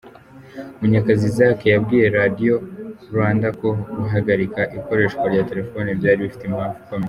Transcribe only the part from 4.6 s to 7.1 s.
ikoreshwa rya telefoni byari bifite impamvu ikomeye.